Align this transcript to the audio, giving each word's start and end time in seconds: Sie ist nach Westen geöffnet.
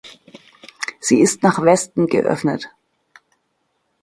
Sie 0.99 1.19
ist 1.19 1.43
nach 1.43 1.61
Westen 1.61 2.07
geöffnet. 2.07 2.69